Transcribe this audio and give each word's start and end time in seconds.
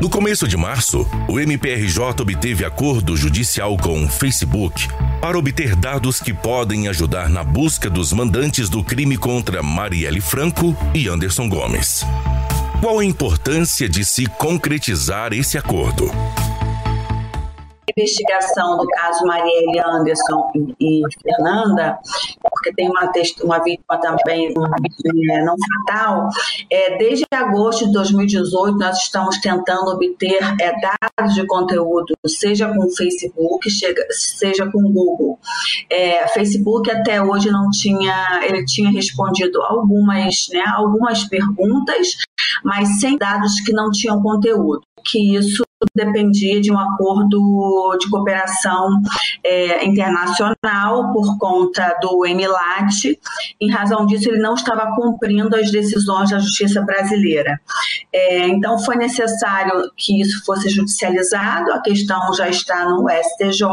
No 0.00 0.08
começo 0.08 0.46
de 0.46 0.56
março, 0.56 1.04
o 1.28 1.40
MPRJ 1.40 2.22
obteve 2.22 2.64
acordo 2.64 3.16
judicial 3.16 3.76
com 3.76 4.04
o 4.04 4.08
Facebook 4.08 4.86
para 5.20 5.36
obter 5.36 5.74
dados 5.74 6.20
que 6.20 6.32
podem 6.32 6.86
ajudar 6.86 7.28
na 7.28 7.42
busca 7.42 7.90
dos 7.90 8.12
mandantes 8.12 8.68
do 8.68 8.84
crime 8.84 9.16
contra 9.16 9.60
Marielle 9.60 10.20
Franco 10.20 10.76
e 10.94 11.08
Anderson 11.08 11.48
Gomes. 11.48 12.04
Qual 12.80 13.00
a 13.00 13.04
importância 13.04 13.88
de 13.88 14.04
se 14.04 14.26
concretizar 14.26 15.32
esse 15.32 15.58
acordo? 15.58 16.08
Investigação 17.96 18.76
do 18.76 18.86
caso 18.88 19.24
Marielle 19.24 19.80
Anderson 19.80 20.50
e, 20.80 21.02
Fernanda, 21.22 21.98
porque 22.42 22.72
tem 22.74 22.88
uma, 22.88 23.10
uma 23.44 23.58
vítima 23.62 23.98
também 23.98 24.48
é, 24.48 25.44
não 25.44 25.54
fatal, 25.86 26.28
é, 26.70 26.98
desde 26.98 27.24
agosto 27.32 27.86
de 27.86 27.92
2018 27.92 28.78
nós 28.78 28.98
estamos 28.98 29.38
tentando 29.38 29.90
obter 29.90 30.40
é, 30.60 30.72
dados 30.80 31.34
de 31.34 31.46
conteúdo, 31.46 32.14
seja 32.26 32.68
com 32.68 32.86
o 32.86 32.90
Facebook, 32.90 33.70
chega, 33.70 34.04
seja 34.10 34.70
com 34.70 34.78
o 34.78 34.92
Google. 34.92 35.38
É, 35.90 36.26
Facebook 36.28 36.90
até 36.90 37.22
hoje 37.22 37.50
não 37.50 37.70
tinha, 37.70 38.40
ele 38.42 38.64
tinha 38.64 38.90
respondido 38.90 39.62
algumas, 39.62 40.48
né, 40.52 40.64
algumas 40.74 41.24
perguntas, 41.24 42.16
mas 42.64 43.00
sem 43.00 43.16
dados 43.16 43.60
que 43.60 43.72
não 43.72 43.90
tinham 43.90 44.22
conteúdo, 44.22 44.82
que 45.04 45.36
isso 45.36 45.62
dependia 45.94 46.60
de 46.60 46.72
um 46.72 46.78
acordo 46.78 47.96
de 48.00 48.10
cooperação 48.10 48.88
é, 49.44 49.84
internacional 49.84 51.12
por 51.12 51.38
conta 51.38 51.96
do 52.00 52.24
MLAT. 52.26 53.18
Em 53.60 53.70
razão 53.70 54.06
disso, 54.06 54.28
ele 54.28 54.38
não 54.38 54.54
estava 54.54 54.94
cumprindo 54.94 55.54
as 55.56 55.70
decisões 55.70 56.30
da 56.30 56.38
justiça 56.38 56.82
brasileira. 56.82 57.60
É, 58.12 58.48
então, 58.48 58.78
foi 58.78 58.96
necessário 58.96 59.90
que 59.96 60.20
isso 60.20 60.44
fosse 60.44 60.68
judicializado, 60.68 61.72
a 61.72 61.80
questão 61.80 62.32
já 62.34 62.48
está 62.48 62.84
no 62.88 63.06
STJ 63.08 63.68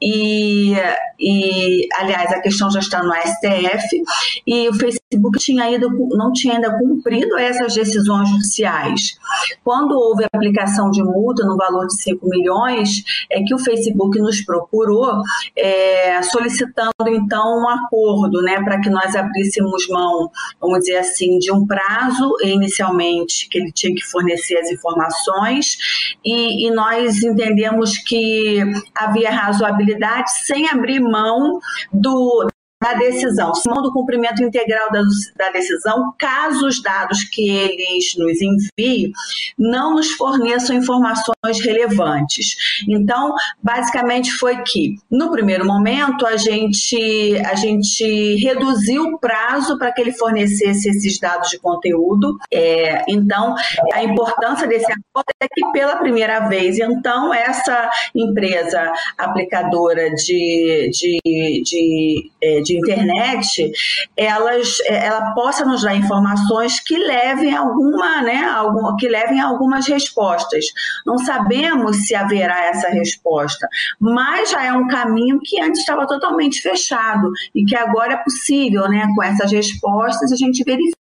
e, 0.00 0.74
e, 1.18 1.88
aliás, 1.98 2.32
a 2.32 2.40
questão 2.40 2.70
já 2.70 2.78
está 2.78 3.02
no 3.02 3.12
STF, 3.12 4.02
e 4.46 4.68
o 4.68 4.74
Facebook 4.74 5.38
tinha 5.38 5.64
ainda, 5.64 5.88
não 6.10 6.32
tinha 6.32 6.54
ainda 6.54 6.78
cumprido 6.78 7.36
essas 7.36 7.74
decisões 7.74 8.28
judiciais. 8.28 9.18
Quando 9.64 9.92
houve 9.92 10.24
a 10.24 10.28
aplicação 10.32 10.87
de 10.90 11.02
multa 11.02 11.44
no 11.44 11.56
valor 11.56 11.86
de 11.86 12.00
5 12.02 12.28
milhões, 12.28 13.02
é 13.30 13.42
que 13.42 13.54
o 13.54 13.58
Facebook 13.58 14.18
nos 14.18 14.40
procurou 14.42 15.20
é, 15.56 16.22
solicitando 16.22 16.92
então 17.08 17.60
um 17.60 17.68
acordo 17.68 18.42
né, 18.42 18.62
para 18.62 18.80
que 18.80 18.90
nós 18.90 19.14
abríssemos 19.14 19.86
mão, 19.88 20.30
vamos 20.60 20.80
dizer 20.80 20.98
assim, 20.98 21.38
de 21.38 21.52
um 21.52 21.66
prazo 21.66 22.34
inicialmente 22.42 23.48
que 23.48 23.58
ele 23.58 23.72
tinha 23.72 23.94
que 23.94 24.04
fornecer 24.04 24.56
as 24.58 24.70
informações, 24.70 25.76
e, 26.24 26.66
e 26.66 26.70
nós 26.70 27.22
entendemos 27.22 27.96
que 27.98 28.62
havia 28.96 29.30
razoabilidade 29.30 30.30
sem 30.44 30.68
abrir 30.68 31.00
mão 31.00 31.58
do, 31.92 32.48
da 32.80 32.94
decisão, 32.94 33.52
mão 33.66 33.82
do 33.82 33.92
cumprimento 33.92 34.42
integral 34.42 34.90
da, 34.92 35.02
da, 35.36 35.50
decisão, 35.50 36.14
caso 36.18 36.66
os 36.66 36.80
dados 36.80 37.24
que 37.24 37.48
eles 37.48 38.14
nos 38.16 38.40
enviem 38.40 39.10
não 39.58 39.94
nos 39.94 40.12
forneçam 40.12 40.76
informações 40.76 41.60
relevantes. 41.60 42.82
Então, 42.88 43.34
basicamente 43.62 44.30
foi 44.32 44.62
que, 44.62 44.96
no 45.10 45.30
primeiro 45.30 45.66
momento, 45.66 46.24
a 46.24 46.36
gente, 46.36 47.36
a 47.44 47.54
gente 47.56 48.36
reduziu 48.36 49.02
o 49.04 49.18
prazo 49.18 49.76
para 49.76 49.92
que 49.92 50.00
ele 50.00 50.12
fornecesse 50.12 50.88
esses 50.88 51.18
dados 51.18 51.50
de 51.50 51.58
conteúdo. 51.58 52.36
É, 52.52 53.04
então, 53.08 53.56
a 53.92 54.04
importância 54.04 54.68
desse 54.68 54.86
acordo 54.86 55.32
é 55.40 55.48
que, 55.48 55.72
pela 55.72 55.96
primeira 55.96 56.48
vez, 56.48 56.78
então, 56.78 57.34
essa 57.34 57.90
empresa 58.14 58.92
aplicadora 59.16 60.10
de, 60.14 60.90
de, 60.92 61.62
de, 61.64 62.30
é, 62.40 62.60
de 62.60 62.67
de 62.68 62.78
internet, 62.78 63.72
elas, 64.16 64.78
é, 64.84 65.06
ela 65.06 65.32
possa 65.34 65.64
nos 65.64 65.82
dar 65.82 65.96
informações 65.96 66.80
que 66.80 66.96
levem 66.96 67.56
alguma, 67.56 68.22
né, 68.22 68.44
algum, 68.44 68.96
que 68.96 69.08
levem 69.08 69.40
algumas 69.40 69.86
respostas. 69.86 70.66
Não 71.06 71.18
sabemos 71.18 72.06
se 72.06 72.14
haverá 72.14 72.66
essa 72.66 72.88
resposta, 72.88 73.68
mas 74.00 74.50
já 74.50 74.64
é 74.64 74.72
um 74.72 74.86
caminho 74.86 75.40
que 75.42 75.60
antes 75.60 75.80
estava 75.80 76.06
totalmente 76.06 76.60
fechado 76.60 77.30
e 77.54 77.64
que 77.64 77.76
agora 77.76 78.14
é 78.14 78.16
possível, 78.18 78.88
né, 78.88 79.06
com 79.14 79.22
essas 79.22 79.50
respostas 79.50 80.32
a 80.32 80.36
gente 80.36 80.62
verifica 80.64 80.98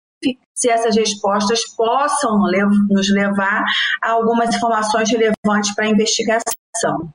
se 0.55 0.69
essas 0.69 0.95
respostas 0.95 1.59
possam 1.75 2.39
nos 2.89 3.09
levar 3.11 3.63
a 4.01 4.11
algumas 4.11 4.55
informações 4.55 5.09
relevantes 5.11 5.75
para 5.75 5.85
a 5.85 5.89
investigação. 5.89 7.13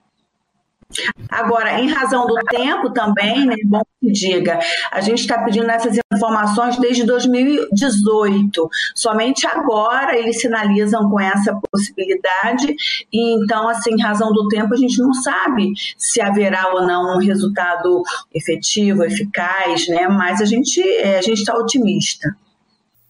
Agora, 1.29 1.81
em 1.81 1.89
razão 1.89 2.27
do 2.27 2.35
tempo 2.51 2.91
também, 2.91 3.47
né, 3.47 3.57
bom 3.65 3.83
que 4.01 4.11
diga, 4.11 4.59
a 4.91 5.01
gente 5.01 5.21
está 5.21 5.43
pedindo 5.43 5.71
essas 5.71 5.99
informações 6.13 6.77
desde 6.79 7.05
2018. 7.05 8.69
Somente 8.95 9.47
agora 9.47 10.17
eles 10.19 10.41
sinalizam 10.41 11.09
com 11.09 11.21
essa 11.21 11.59
possibilidade, 11.71 12.75
e 13.13 13.35
então, 13.43 13.69
assim, 13.69 13.95
em 13.95 14.03
razão 14.03 14.33
do 14.33 14.49
tempo, 14.49 14.75
a 14.75 14.77
gente 14.77 14.99
não 14.99 15.13
sabe 15.15 15.73
se 15.97 16.21
haverá 16.21 16.73
ou 16.75 16.87
não 16.87 17.17
um 17.17 17.19
resultado 17.19 18.03
efetivo, 18.35 19.05
eficaz, 19.05 19.89
né? 19.89 20.09
Mas 20.09 20.41
a 20.41 20.45
gente 20.45 20.81
é, 20.81 21.21
está 21.21 21.57
otimista. 21.57 22.35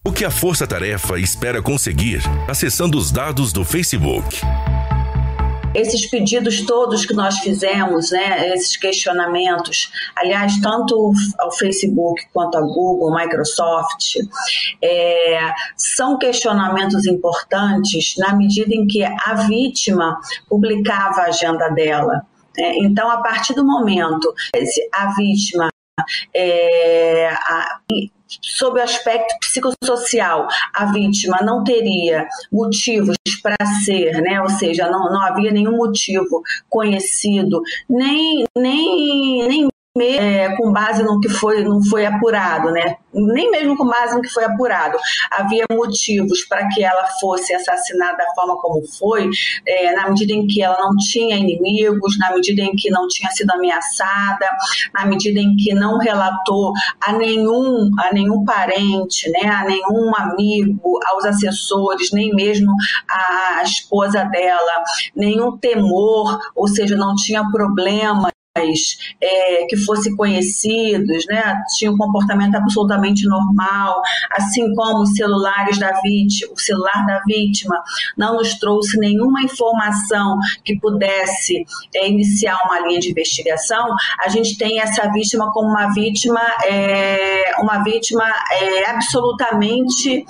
O 0.04 0.12
que 0.12 0.24
a 0.24 0.30
Força 0.30 0.66
Tarefa 0.66 1.18
espera 1.18 1.62
conseguir 1.62 2.20
acessando 2.48 2.98
os 2.98 3.12
dados 3.12 3.52
do 3.52 3.64
Facebook? 3.64 4.40
Esses 5.74 6.06
pedidos 6.06 6.64
todos 6.66 7.06
que 7.06 7.14
nós 7.14 7.38
fizemos, 7.38 8.10
né, 8.10 8.54
esses 8.54 8.76
questionamentos, 8.76 9.90
aliás, 10.16 10.60
tanto 10.60 11.12
ao 11.38 11.50
Facebook 11.52 12.22
quanto 12.32 12.56
ao 12.56 12.66
Google, 12.66 13.14
Microsoft, 13.14 14.16
é, 14.82 15.52
são 15.76 16.18
questionamentos 16.18 17.06
importantes 17.06 18.14
na 18.18 18.34
medida 18.34 18.74
em 18.74 18.86
que 18.86 19.02
a 19.02 19.34
vítima 19.46 20.18
publicava 20.48 21.22
a 21.22 21.26
agenda 21.26 21.68
dela. 21.70 22.26
Né. 22.56 22.74
Então, 22.78 23.10
a 23.10 23.18
partir 23.18 23.54
do 23.54 23.64
momento 23.64 24.32
a 24.92 25.14
vítima 25.14 25.68
é, 26.34 27.28
a, 27.28 27.80
sob 28.40 28.78
o 28.78 28.82
aspecto 28.82 29.34
psicossocial, 29.40 30.46
a 30.74 30.86
vítima 30.92 31.38
não 31.42 31.62
teria 31.64 32.26
motivos 32.52 33.16
para 33.42 33.56
ser, 33.84 34.20
né? 34.22 34.40
ou 34.40 34.48
seja, 34.48 34.88
não, 34.90 35.10
não 35.10 35.20
havia 35.20 35.50
nenhum 35.50 35.76
motivo 35.76 36.42
conhecido, 36.68 37.60
nem, 37.88 38.44
nem, 38.56 39.48
nem 39.48 39.68
é, 40.00 40.56
com 40.56 40.72
base 40.72 41.02
no 41.02 41.20
que 41.20 41.28
foi, 41.28 41.62
não 41.62 41.82
foi 41.84 42.06
apurado, 42.06 42.70
né? 42.70 42.96
Nem 43.12 43.50
mesmo 43.50 43.76
com 43.76 43.86
base 43.86 44.14
no 44.14 44.22
que 44.22 44.30
foi 44.30 44.44
apurado. 44.44 44.96
Havia 45.30 45.64
motivos 45.70 46.46
para 46.46 46.66
que 46.68 46.82
ela 46.82 47.04
fosse 47.20 47.52
assassinada 47.52 48.16
da 48.16 48.34
forma 48.34 48.56
como 48.56 48.82
foi, 48.98 49.28
é, 49.66 49.94
na 49.94 50.08
medida 50.08 50.32
em 50.32 50.46
que 50.46 50.62
ela 50.62 50.78
não 50.78 50.96
tinha 50.96 51.36
inimigos, 51.36 52.18
na 52.18 52.32
medida 52.32 52.62
em 52.62 52.72
que 52.74 52.90
não 52.90 53.06
tinha 53.06 53.30
sido 53.32 53.50
ameaçada, 53.50 54.48
na 54.94 55.04
medida 55.04 55.38
em 55.38 55.54
que 55.56 55.74
não 55.74 55.98
relatou 55.98 56.72
a 57.04 57.12
nenhum, 57.12 57.90
a 57.98 58.14
nenhum 58.14 58.46
parente, 58.46 59.30
né? 59.30 59.50
A 59.50 59.64
nenhum 59.64 60.10
amigo, 60.16 60.98
aos 61.12 61.26
assessores, 61.26 62.10
nem 62.12 62.34
mesmo 62.34 62.72
a 63.10 63.62
esposa 63.62 64.24
dela, 64.24 64.84
nenhum 65.14 65.58
temor, 65.58 66.38
ou 66.56 66.66
seja, 66.66 66.96
não 66.96 67.14
tinha 67.14 67.44
problema 67.50 68.32
é, 68.54 69.64
que 69.66 69.76
fossem 69.78 70.14
conhecidos, 70.14 71.24
né, 71.26 71.54
tinham 71.78 71.94
um 71.94 71.96
comportamento 71.96 72.54
absolutamente 72.54 73.26
normal, 73.26 74.02
assim 74.32 74.74
como 74.74 75.02
os 75.02 75.14
celulares 75.14 75.78
da 75.78 75.92
vítima, 76.02 76.52
o 76.52 76.60
celular 76.60 77.06
da 77.06 77.22
vítima 77.26 77.82
não 78.16 78.36
nos 78.36 78.54
trouxe 78.58 78.98
nenhuma 78.98 79.40
informação 79.42 80.36
que 80.64 80.78
pudesse 80.78 81.64
é, 81.94 82.08
iniciar 82.08 82.58
uma 82.66 82.80
linha 82.80 83.00
de 83.00 83.10
investigação, 83.10 83.86
a 84.22 84.28
gente 84.28 84.58
tem 84.58 84.80
essa 84.80 85.10
vítima 85.10 85.50
como 85.52 85.68
uma 85.68 85.92
vítima, 85.94 86.42
é, 86.66 87.54
uma 87.58 87.82
vítima 87.82 88.24
é, 88.52 88.90
absolutamente 88.90 90.26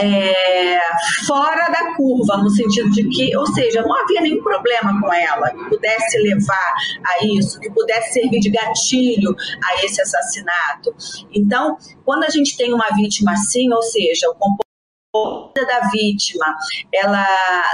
é, 0.00 0.78
fora 1.26 1.68
da 1.68 1.94
curva, 1.94 2.38
no 2.38 2.50
sentido 2.50 2.90
de 2.90 3.08
que, 3.08 3.36
ou 3.36 3.46
seja, 3.46 3.82
não 3.82 3.94
havia 3.94 4.20
nenhum 4.20 4.42
problema 4.42 5.00
com 5.00 5.12
ela 5.12 5.50
que 5.50 5.68
pudesse 5.68 6.18
levar 6.18 6.72
a 7.04 7.24
isso, 7.24 7.60
que 7.60 7.70
pudesse 7.70 8.14
servir 8.14 8.40
de 8.40 8.50
gatilho 8.50 9.34
a 9.64 9.84
esse 9.84 10.00
assassinato. 10.00 10.94
Então, 11.32 11.76
quando 12.04 12.24
a 12.24 12.30
gente 12.30 12.56
tem 12.56 12.72
uma 12.72 12.88
vítima 12.94 13.32
assim, 13.32 13.72
ou 13.72 13.82
seja, 13.82 14.28
o 14.30 14.34
da 15.14 15.90
vítima 15.90 16.56
ela 16.90 17.26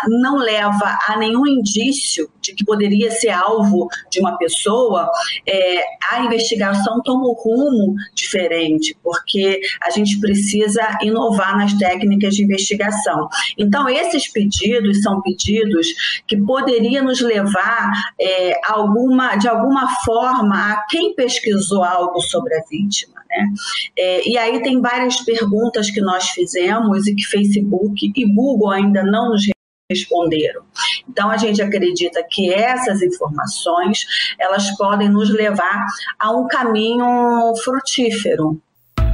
não 0.09 0.39
leva 0.39 0.99
a 1.07 1.17
nenhum 1.17 1.47
indício 1.47 2.29
de 2.41 2.53
que 2.53 2.65
poderia 2.65 3.13
ser 3.13 3.29
alvo 3.29 3.87
de 4.11 4.19
uma 4.19 4.37
pessoa, 4.37 5.09
é, 5.47 5.85
a 6.11 6.25
investigação 6.25 7.01
toma 7.05 7.29
um 7.29 7.35
rumo 7.35 7.95
diferente, 8.13 8.99
porque 9.05 9.61
a 9.85 9.91
gente 9.91 10.19
precisa 10.19 10.99
inovar 11.01 11.57
nas 11.57 11.75
técnicas 11.75 12.35
de 12.35 12.43
investigação. 12.43 13.29
Então, 13.57 13.89
esses 13.89 14.27
pedidos 14.33 15.01
são 15.01 15.23
pedidos 15.23 15.87
que 16.27 16.37
poderiam 16.39 17.05
nos 17.05 17.21
levar 17.21 17.93
é, 18.21 18.59
alguma, 18.67 19.37
de 19.37 19.47
alguma 19.47 19.89
forma 20.05 20.73
a 20.73 20.87
quem 20.91 21.15
pesquisou 21.15 21.85
algo 21.85 22.21
sobre 22.21 22.57
a 22.57 22.63
vítima. 22.69 23.19
Né? 23.39 23.49
É, 23.97 24.29
e 24.29 24.37
aí 24.37 24.63
tem 24.63 24.81
várias 24.81 25.21
perguntas 25.21 25.91
que 25.91 26.01
nós 26.01 26.31
fizemos 26.31 27.07
e 27.07 27.15
que 27.15 27.25
Facebook 27.25 28.13
e 28.15 28.25
Google 28.35 28.71
ainda 28.71 29.03
não 29.03 29.31
nos 29.31 29.43
responderam. 29.91 30.63
Então 31.09 31.31
a 31.31 31.37
gente 31.37 31.63
acredita 31.63 32.23
que 32.29 32.53
essas 32.53 33.01
informações 33.01 34.01
elas 34.39 34.77
podem 34.77 35.09
nos 35.09 35.31
levar 35.31 35.87
a 36.19 36.31
um 36.33 36.47
caminho 36.47 37.55
frutífero. 37.63 38.61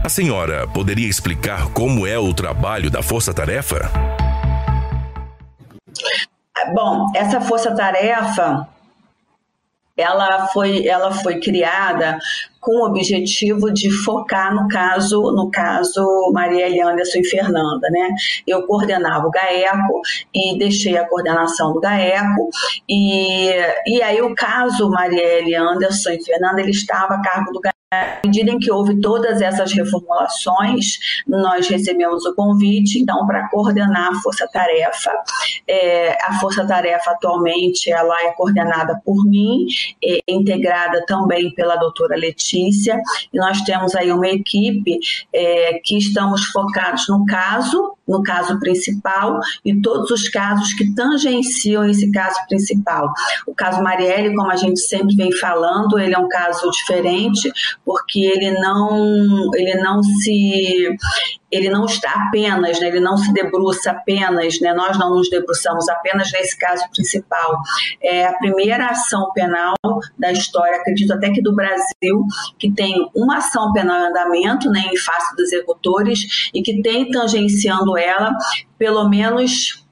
A 0.04 0.08
senhora 0.08 0.66
poderia 0.66 1.08
explicar 1.08 1.72
como 1.72 2.06
é 2.06 2.18
o 2.18 2.34
trabalho 2.34 2.90
da 2.90 3.02
Força 3.02 3.32
Tarefa? 3.32 3.90
Bom, 6.74 7.10
essa 7.14 7.40
Força 7.40 7.74
Tarefa 7.74 8.66
ela 9.96 10.48
foi, 10.48 10.86
ela 10.86 11.12
foi 11.12 11.38
criada 11.38 12.18
com 12.60 12.80
o 12.80 12.86
objetivo 12.86 13.72
de 13.72 13.90
focar 13.90 14.54
no 14.54 14.66
caso, 14.68 15.20
no 15.32 15.50
caso 15.50 16.30
Marielle 16.32 16.80
Anderson 16.80 17.18
e 17.18 17.24
Fernanda, 17.24 17.88
né? 17.90 18.08
Eu 18.46 18.66
coordenava 18.66 19.26
o 19.26 19.30
GAECO 19.30 20.00
e 20.34 20.58
deixei 20.58 20.96
a 20.96 21.06
coordenação 21.06 21.72
do 21.74 21.80
GAECO 21.80 22.48
e, 22.88 23.50
e 23.86 24.02
aí 24.02 24.22
o 24.22 24.34
caso 24.34 24.90
Marielle 24.90 25.54
Anderson 25.54 26.12
e 26.12 26.24
Fernanda, 26.24 26.60
ele 26.60 26.70
estava 26.70 27.14
a 27.14 27.22
cargo 27.22 27.52
do 27.52 27.60
GAECO 27.60 27.73
à 28.02 28.26
medida 28.26 28.50
em 28.50 28.58
que 28.58 28.70
houve 28.70 29.00
todas 29.00 29.40
essas 29.40 29.72
reformulações, 29.72 30.98
nós 31.26 31.68
recebemos 31.68 32.24
o 32.24 32.34
convite, 32.34 32.98
então, 32.98 33.26
para 33.26 33.48
coordenar 33.48 34.12
a 34.12 34.20
Força 34.20 34.48
Tarefa. 34.52 35.12
É, 35.66 36.16
a 36.24 36.38
Força 36.40 36.66
Tarefa, 36.66 37.12
atualmente, 37.12 37.90
ela 37.90 38.14
é 38.22 38.32
coordenada 38.32 39.00
por 39.04 39.24
mim, 39.24 39.66
é, 40.02 40.18
integrada 40.28 41.04
também 41.06 41.52
pela 41.54 41.76
doutora 41.76 42.16
Letícia, 42.16 43.00
e 43.32 43.38
nós 43.38 43.60
temos 43.62 43.94
aí 43.94 44.10
uma 44.10 44.28
equipe 44.28 44.98
é, 45.32 45.80
que 45.84 45.96
estamos 45.98 46.44
focados 46.46 47.08
no 47.08 47.24
caso, 47.24 47.96
no 48.06 48.22
caso 48.22 48.58
principal, 48.58 49.38
e 49.64 49.80
todos 49.80 50.10
os 50.10 50.28
casos 50.28 50.72
que 50.74 50.94
tangenciam 50.94 51.84
esse 51.84 52.10
caso 52.10 52.36
principal. 52.48 53.10
O 53.46 53.54
caso 53.54 53.82
Marielle, 53.82 54.34
como 54.34 54.50
a 54.50 54.56
gente 54.56 54.80
sempre 54.80 55.16
vem 55.16 55.32
falando, 55.32 55.98
ele 55.98 56.14
é 56.14 56.18
um 56.18 56.28
caso 56.28 56.70
diferente, 56.70 57.50
porque 57.84 58.20
ele 58.20 58.52
não, 58.52 59.50
ele 59.54 59.74
não 59.76 60.02
se 60.02 60.96
ele 61.54 61.70
não 61.70 61.84
está 61.84 62.10
apenas, 62.26 62.80
né, 62.80 62.88
ele 62.88 63.00
não 63.00 63.16
se 63.16 63.32
debruça 63.32 63.90
apenas, 63.90 64.60
né, 64.60 64.72
nós 64.72 64.98
não 64.98 65.14
nos 65.14 65.30
debruçamos 65.30 65.88
apenas 65.88 66.30
nesse 66.32 66.58
caso 66.58 66.84
principal. 66.90 67.60
É 68.02 68.26
a 68.26 68.32
primeira 68.34 68.86
ação 68.86 69.30
penal 69.32 69.74
da 70.18 70.32
história, 70.32 70.78
acredito 70.78 71.12
até 71.12 71.30
que 71.30 71.42
do 71.42 71.54
Brasil, 71.54 72.26
que 72.58 72.72
tem 72.72 73.08
uma 73.14 73.38
ação 73.38 73.72
penal 73.72 74.00
em 74.00 74.08
andamento, 74.08 74.70
né, 74.70 74.84
em 74.92 74.96
face 74.96 75.34
dos 75.36 75.52
executores, 75.52 76.50
e 76.52 76.62
que 76.62 76.82
tem 76.82 77.10
tangenciando 77.10 77.96
ela 77.96 78.32
pelo 78.78 79.08
menos 79.08 79.83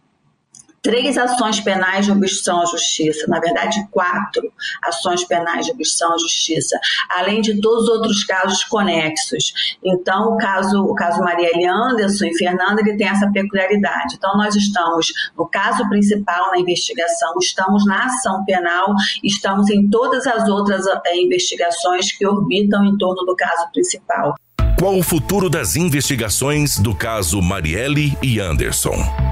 três 0.83 1.17
ações 1.17 1.61
penais 1.61 2.07
de 2.07 2.13
obstrução 2.13 2.61
à 2.61 2.67
justiça, 2.67 3.27
na 3.29 3.39
verdade, 3.39 3.87
quatro 3.91 4.53
ações 4.83 5.25
penais 5.25 5.65
de 5.65 5.73
obstrução 5.73 6.13
à 6.13 6.19
justiça, 6.19 6.79
além 7.17 7.41
de 7.41 7.61
todos 7.61 7.85
os 7.85 7.89
outros 7.89 8.25
casos 8.25 8.65
conexos. 8.65 9.53
Então, 9.83 10.35
o 10.35 10.37
caso, 10.37 10.83
o 10.83 10.95
caso 10.95 11.21
Marielle 11.21 11.67
Anderson 11.67 12.27
e 12.27 12.37
Fernanda, 12.37 12.81
ele 12.81 12.97
tem 12.97 13.09
essa 13.09 13.31
peculiaridade. 13.31 14.17
Então, 14.17 14.37
nós 14.37 14.57
estamos 14.57 15.07
no 15.39 15.47
caso 15.47 15.89
principal 15.89 16.51
na 16.51 16.59
investigação, 16.59 17.35
estamos 17.41 17.87
na 17.87 18.07
ação 18.07 18.45
penal, 18.45 18.93
estamos 19.23 19.71
em 19.71 19.89
todas 19.89 20.27
as 20.27 20.49
outras 20.49 20.85
é, 21.07 21.17
investigações 21.17 22.13
que 22.13 22.27
orbitam 22.27 22.85
em 22.85 22.99
torno 22.99 23.25
do 23.25 23.37
caso 23.37 23.71
principal. 23.73 24.35
Qual 24.79 24.99
o 24.99 25.03
futuro 25.03 25.49
das 25.49 25.77
investigações 25.77 26.77
do 26.77 26.93
caso 26.93 27.41
Marielle 27.41 28.19
e 28.21 28.41
Anderson? 28.41 29.32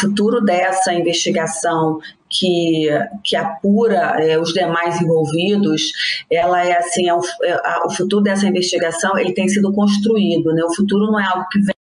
Futuro 0.00 0.40
dessa 0.40 0.92
investigação 0.92 2.00
que, 2.28 2.88
que 3.22 3.36
apura 3.36 4.16
é, 4.18 4.38
os 4.38 4.52
demais 4.52 5.00
envolvidos, 5.00 5.82
ela 6.30 6.64
é 6.64 6.76
assim, 6.76 7.08
é 7.08 7.14
um, 7.14 7.20
é, 7.42 7.52
a, 7.52 7.84
o 7.86 7.90
futuro 7.90 8.22
dessa 8.22 8.46
investigação 8.46 9.16
ele 9.16 9.32
tem 9.32 9.48
sido 9.48 9.72
construído, 9.72 10.52
né? 10.52 10.62
O 10.64 10.74
futuro 10.74 11.06
não 11.06 11.20
é 11.20 11.24
algo 11.24 11.46
que 11.48 11.60
vem 11.60 11.73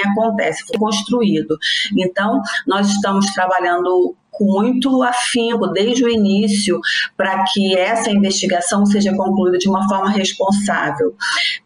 acontece, 0.00 0.64
foi 0.66 0.78
construído. 0.78 1.56
Então, 1.96 2.40
nós 2.66 2.88
estamos 2.88 3.26
trabalhando 3.32 4.14
com 4.38 4.44
muito 4.44 5.02
afinco 5.02 5.66
desde 5.68 6.04
o 6.04 6.08
início 6.08 6.80
para 7.16 7.44
que 7.52 7.76
essa 7.76 8.10
investigação 8.10 8.86
seja 8.86 9.14
concluída 9.14 9.58
de 9.58 9.68
uma 9.68 9.86
forma 9.88 10.10
responsável, 10.10 11.14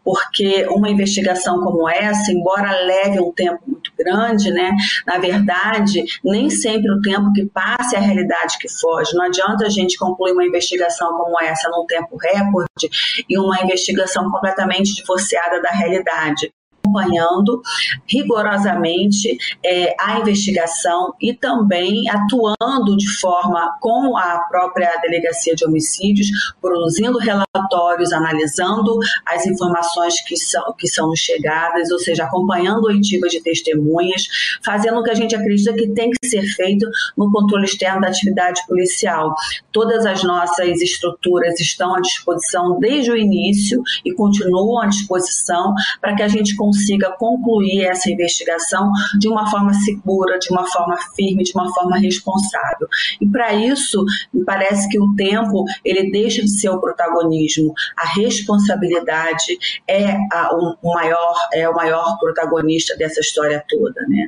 porque 0.03 0.65
uma 0.69 0.89
investigação 0.89 1.61
como 1.61 1.87
essa, 1.87 2.31
embora 2.31 2.71
leve 2.83 3.21
um 3.21 3.31
tempo 3.31 3.59
muito 3.67 3.91
grande, 3.97 4.51
né, 4.51 4.71
na 5.05 5.19
verdade, 5.19 6.03
nem 6.23 6.49
sempre 6.49 6.91
o 6.91 7.01
tempo 7.01 7.31
que 7.33 7.45
passa 7.45 7.95
é 7.95 7.99
a 7.99 8.01
realidade 8.01 8.57
que 8.57 8.67
foge. 8.67 9.13
Não 9.13 9.25
adianta 9.25 9.67
a 9.67 9.69
gente 9.69 9.97
concluir 9.97 10.31
uma 10.31 10.45
investigação 10.45 11.15
como 11.17 11.39
essa 11.39 11.69
num 11.69 11.85
tempo 11.85 12.17
recorde 12.17 12.89
e 13.29 13.37
uma 13.37 13.61
investigação 13.61 14.29
completamente 14.31 14.95
divorciada 14.95 15.61
da 15.61 15.69
realidade 15.69 16.51
acompanhando 16.93 17.61
rigorosamente 18.07 19.37
é, 19.65 19.95
a 19.99 20.19
investigação 20.19 21.13
e 21.19 21.33
também 21.33 22.03
atuando 22.09 22.95
de 22.95 23.09
forma 23.19 23.75
com 23.81 24.15
a 24.15 24.39
própria 24.49 24.95
Delegacia 25.01 25.55
de 25.55 25.65
Homicídios, 25.65 26.27
produzindo 26.61 27.17
relatórios, 27.17 28.13
analisando 28.13 28.97
as 29.25 29.45
informações 29.45 30.21
que 30.21 30.37
são, 30.37 30.73
que 30.77 30.87
são 30.87 31.13
chegadas, 31.15 31.91
ou 31.91 31.99
seja, 31.99 32.25
acompanhando 32.25 32.85
oitivas 32.85 33.31
de 33.31 33.41
testemunhas, 33.41 34.23
fazendo 34.63 34.99
o 34.99 35.03
que 35.03 35.11
a 35.11 35.15
gente 35.15 35.35
acredita 35.35 35.73
que 35.73 35.87
tem 35.89 36.11
que 36.11 36.27
ser 36.27 36.43
feito 36.43 36.87
no 37.17 37.31
controle 37.31 37.65
externo 37.65 38.01
da 38.01 38.07
atividade 38.07 38.61
policial. 38.67 39.33
Todas 39.71 40.05
as 40.05 40.23
nossas 40.23 40.81
estruturas 40.81 41.59
estão 41.59 41.95
à 41.95 42.01
disposição 42.01 42.79
desde 42.79 43.11
o 43.11 43.17
início 43.17 43.81
e 44.05 44.13
continuam 44.13 44.81
à 44.81 44.87
disposição 44.87 45.73
para 46.01 46.15
que 46.15 46.23
a 46.23 46.27
gente 46.27 46.55
consiga 46.55 46.82
consiga 46.83 47.11
concluir 47.17 47.85
essa 47.85 48.09
investigação 48.09 48.91
de 49.17 49.29
uma 49.29 49.49
forma 49.49 49.73
segura, 49.73 50.37
de 50.37 50.51
uma 50.51 50.67
forma 50.69 50.97
firme, 51.15 51.43
de 51.43 51.53
uma 51.53 51.73
forma 51.73 51.97
responsável. 51.97 52.87
E 53.21 53.27
para 53.27 53.53
isso, 53.53 54.03
me 54.33 54.43
parece 54.43 54.89
que 54.89 54.99
o 54.99 55.15
tempo 55.15 55.63
ele 55.85 56.11
deixa 56.11 56.41
de 56.41 56.49
ser 56.59 56.69
o 56.69 56.79
protagonismo, 56.79 57.73
a 57.97 58.07
responsabilidade 58.07 59.57
é 59.87 60.17
a, 60.31 60.53
o, 60.53 60.93
maior 60.93 61.33
é 61.53 61.67
o 61.69 61.73
maior 61.73 62.17
protagonista 62.19 62.95
dessa 62.97 63.21
história 63.21 63.63
toda, 63.69 64.01
né? 64.07 64.27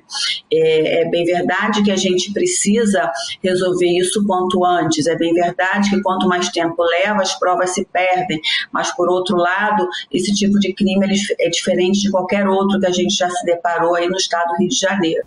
É, 0.52 1.02
é 1.02 1.10
bem 1.10 1.26
verdade 1.26 1.84
que 1.84 1.92
a 1.92 1.96
gente 1.96 2.32
precisa 2.32 3.12
resolver 3.44 3.88
isso 3.88 4.26
quanto 4.26 4.64
antes. 4.66 5.08
É 5.08 5.16
bem 5.16 5.34
verdade 5.34 5.90
que 5.90 6.02
quanto 6.02 6.28
mais 6.28 6.50
tempo 6.50 6.82
leva, 6.84 7.22
as 7.22 7.38
provas 7.38 7.72
se 7.72 7.86
perdem. 7.86 8.40
Mas 8.72 8.96
por 8.96 9.10
outro 9.10 9.36
lado, 9.36 9.88
esse 10.12 10.34
tipo 10.34 10.60
de 10.60 10.74
crime 10.74 11.06
é 11.40 11.50
diferente 11.50 12.02
de 12.02 12.12
qualquer 12.12 12.45
qualquer 12.46 12.50
outro 12.50 12.80
que 12.80 12.86
a 12.86 12.92
gente 12.92 13.16
já 13.16 13.30
se 13.30 13.46
deparou 13.46 13.96
aí 13.96 14.08
no 14.08 14.16
estado 14.16 14.50
do 14.50 14.58
Rio 14.58 14.70
de 14.70 14.78
Janeiro. 14.78 15.26